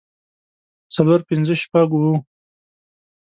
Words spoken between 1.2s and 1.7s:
پنځۀ